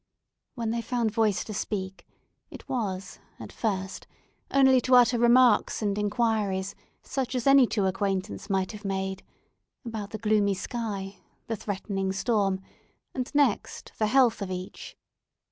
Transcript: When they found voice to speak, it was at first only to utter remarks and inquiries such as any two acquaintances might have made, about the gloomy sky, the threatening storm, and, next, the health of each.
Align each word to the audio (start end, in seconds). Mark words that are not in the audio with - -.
When 0.55 0.71
they 0.71 0.81
found 0.81 1.11
voice 1.11 1.43
to 1.43 1.53
speak, 1.53 2.07
it 2.49 2.67
was 2.67 3.19
at 3.39 3.51
first 3.51 4.07
only 4.49 4.81
to 4.81 4.95
utter 4.95 5.19
remarks 5.19 5.83
and 5.83 5.95
inquiries 5.95 6.73
such 7.03 7.35
as 7.35 7.45
any 7.45 7.67
two 7.67 7.85
acquaintances 7.85 8.49
might 8.49 8.71
have 8.71 8.83
made, 8.83 9.21
about 9.85 10.09
the 10.09 10.17
gloomy 10.17 10.55
sky, 10.55 11.17
the 11.45 11.55
threatening 11.55 12.11
storm, 12.13 12.61
and, 13.13 13.29
next, 13.35 13.91
the 13.99 14.07
health 14.07 14.41
of 14.41 14.49
each. 14.49 14.97